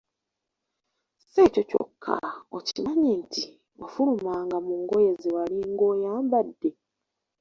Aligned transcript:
Si 1.29 1.37
ekyo 1.47 1.61
kyokka, 1.69 2.15
okimanyi 2.57 3.09
nti, 3.21 3.43
“wafulumanga” 3.79 4.57
mu 4.65 4.73
ngoye 4.81 5.11
zewalinga 5.21 5.83
oyambadde? 5.93 6.69